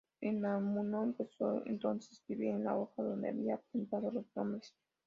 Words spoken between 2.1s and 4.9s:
escribir en la hoja donde había apuntado los nombres.